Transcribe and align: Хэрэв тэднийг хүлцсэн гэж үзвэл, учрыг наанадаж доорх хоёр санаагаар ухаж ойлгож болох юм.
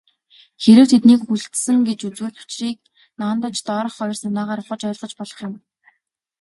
Хэрэв 0.61 0.87
тэднийг 0.91 1.21
хүлцсэн 1.25 1.77
гэж 1.87 1.99
үзвэл, 2.07 2.39
учрыг 2.43 2.77
наанадаж 3.19 3.57
доорх 3.67 3.93
хоёр 3.97 4.17
санаагаар 4.19 4.61
ухаж 4.63 4.81
ойлгож 4.89 5.11
болох 5.19 5.39
юм. 5.47 5.53